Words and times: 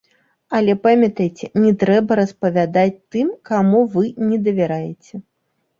Але 0.59 0.73
памятайце, 0.87 1.45
не 1.65 1.73
трэба 1.83 2.11
распавядаць 2.21 2.97
тым, 3.17 3.27
каму 3.53 3.87
вы 3.99 4.03
не 4.33 4.37
давяраеце! 4.51 5.25